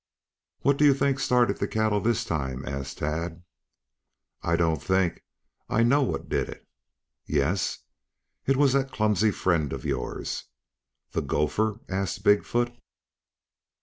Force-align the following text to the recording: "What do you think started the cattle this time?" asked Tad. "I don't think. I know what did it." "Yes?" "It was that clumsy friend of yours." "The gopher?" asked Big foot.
"What 0.61 0.77
do 0.77 0.85
you 0.85 0.95
think 0.95 1.19
started 1.19 1.59
the 1.59 1.67
cattle 1.67 2.01
this 2.01 2.25
time?" 2.25 2.65
asked 2.67 2.97
Tad. 2.97 3.43
"I 4.41 4.55
don't 4.55 4.81
think. 4.81 5.21
I 5.69 5.83
know 5.83 6.01
what 6.01 6.27
did 6.27 6.49
it." 6.49 6.67
"Yes?" 7.27 7.77
"It 8.47 8.57
was 8.57 8.73
that 8.73 8.91
clumsy 8.91 9.29
friend 9.29 9.71
of 9.71 9.85
yours." 9.85 10.45
"The 11.11 11.21
gopher?" 11.21 11.81
asked 11.87 12.23
Big 12.23 12.43
foot. 12.43 12.73